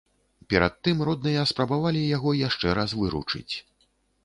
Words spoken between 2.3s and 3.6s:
яшчэ раз выручыць.